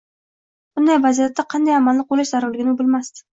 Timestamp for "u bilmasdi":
2.75-3.25